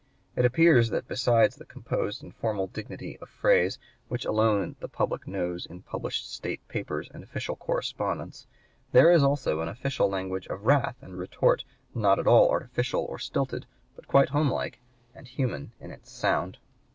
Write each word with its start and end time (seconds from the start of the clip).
It 0.35 0.45
appears 0.45 0.89
that 0.89 1.07
besides 1.07 1.57
the 1.57 1.63
composed 1.63 2.23
and 2.23 2.33
formal 2.33 2.65
dignity 2.65 3.19
of 3.21 3.29
phrase 3.29 3.77
which 4.07 4.25
alone 4.25 4.75
the 4.79 4.87
public 4.87 5.27
knows 5.27 5.67
in 5.67 5.83
published 5.83 6.27
state 6.33 6.67
papers 6.67 7.07
and 7.13 7.23
official 7.23 7.55
correspondence, 7.55 8.47
there 8.93 9.11
is 9.11 9.21
also 9.23 9.59
an 9.61 9.67
official 9.67 10.09
language 10.09 10.47
of 10.47 10.65
wrath 10.65 10.95
and 11.03 11.19
retort 11.19 11.65
not 11.93 12.17
at 12.17 12.25
all 12.25 12.49
artificial 12.49 13.03
or 13.05 13.19
stilted, 13.19 13.67
but 13.95 14.07
quite 14.07 14.29
homelike 14.29 14.79
and 15.13 15.27
human 15.27 15.71
in 15.79 15.91
its 15.91 16.09
sound. 16.11 16.57